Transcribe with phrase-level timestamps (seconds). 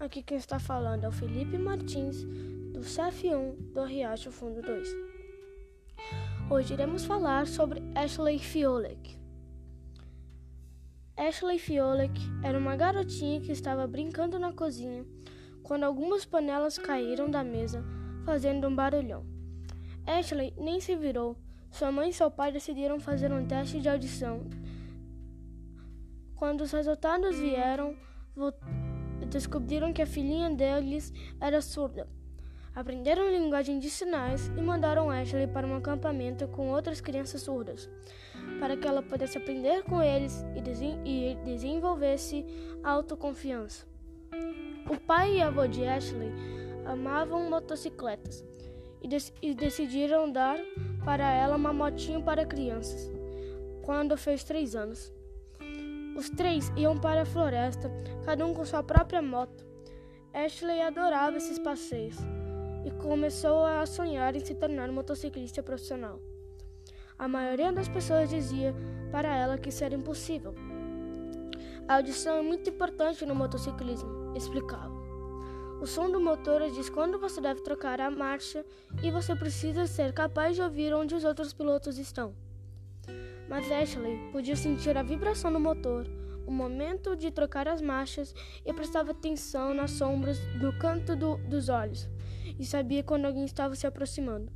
[0.00, 2.24] Aqui quem está falando é o Felipe Martins,
[2.72, 4.88] do CF1 do Riacho Fundo 2.
[6.50, 9.18] Hoje iremos falar sobre Ashley Fiolek.
[11.14, 15.04] Ashley Fiolek era uma garotinha que estava brincando na cozinha
[15.62, 17.84] quando algumas panelas caíram da mesa,
[18.24, 19.26] fazendo um barulhão.
[20.06, 21.36] Ashley nem se virou.
[21.70, 24.48] Sua mãe e seu pai decidiram fazer um teste de audição.
[26.34, 27.94] Quando os resultados vieram,
[29.24, 32.08] descobriram que a filhinha deles era surda.
[32.74, 37.88] Aprenderam linguagem de sinais e mandaram Ashley para um acampamento com outras crianças surdas,
[38.58, 42.44] para que ela pudesse aprender com eles e, desen e desenvolvesse
[42.82, 43.86] autoconfiança.
[44.90, 46.32] O pai e a avó de Ashley
[46.84, 48.44] amavam motocicletas
[49.00, 50.58] e, dec e decidiram dar
[51.04, 53.08] para ela uma motinho para crianças,
[53.82, 55.12] quando fez três anos.
[56.16, 57.90] Os três iam para a floresta,
[58.24, 59.66] cada um com sua própria moto.
[60.32, 62.16] Ashley adorava esses passeios
[62.84, 66.20] e começou a sonhar em se tornar motociclista profissional.
[67.18, 68.72] A maioria das pessoas dizia
[69.10, 70.54] para ela que isso era impossível.
[71.88, 74.94] A audição é muito importante no motociclismo, explicava.
[75.80, 78.64] O som do motor diz quando você deve trocar a marcha
[79.02, 82.34] e você precisa ser capaz de ouvir onde os outros pilotos estão
[83.48, 86.06] mas Ashley podia sentir a vibração do motor,
[86.46, 91.68] o momento de trocar as marchas e prestava atenção nas sombras do canto do, dos
[91.68, 92.08] olhos
[92.58, 94.52] e sabia quando alguém estava se aproximando.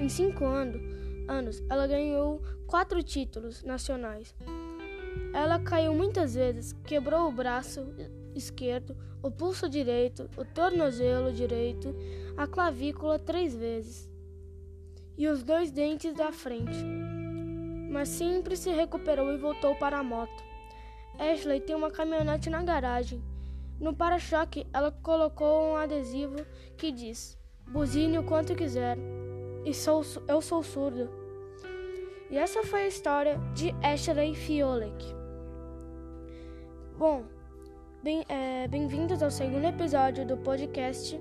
[0.00, 0.80] Em cinco ano,
[1.28, 4.34] anos, ela ganhou quatro títulos nacionais.
[5.34, 7.94] Ela caiu muitas vezes, quebrou o braço
[8.34, 11.94] esquerdo, o pulso direito, o tornozelo direito,
[12.36, 14.10] a clavícula três vezes
[15.16, 17.11] e os dois dentes da frente
[17.92, 20.42] mas sempre se recuperou e voltou para a moto.
[21.18, 23.22] Ashley tem uma caminhonete na garagem.
[23.78, 26.36] No para-choque, ela colocou um adesivo
[26.78, 27.38] que diz:
[27.68, 28.96] Buzine o quanto quiser.
[29.64, 31.10] E sou, eu sou surdo.
[32.30, 35.04] E essa foi a história de Ashley Fiolek.
[36.96, 37.24] Bom,
[38.02, 41.20] bem-vindos é, bem ao segundo episódio do podcast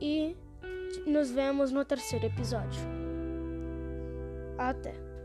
[0.00, 0.36] e
[1.06, 2.80] nos vemos no terceiro episódio.
[4.58, 5.17] Até!